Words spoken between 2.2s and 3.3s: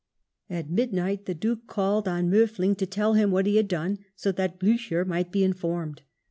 Miiffiing to tell him